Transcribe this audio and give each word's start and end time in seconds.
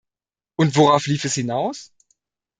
Und 0.57 0.77
worauf 0.77 1.05
lief 1.05 1.25
es 1.25 1.35
hinaus? 1.35 1.91